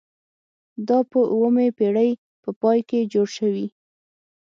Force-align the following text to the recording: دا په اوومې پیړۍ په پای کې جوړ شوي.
دا 0.87 0.99
په 1.11 1.19
اوومې 1.33 1.67
پیړۍ 1.77 2.11
په 2.43 2.49
پای 2.61 2.79
کې 2.89 3.09
جوړ 3.13 3.27
شوي. 3.37 3.67